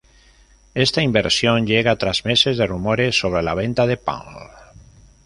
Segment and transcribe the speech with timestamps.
[0.73, 4.33] Esta inversión llega tras meses de rumores sobre la venta de Palm.